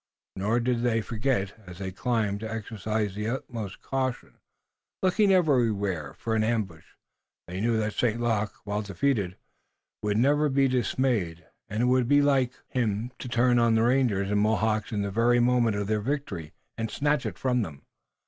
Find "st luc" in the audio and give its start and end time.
7.93-8.51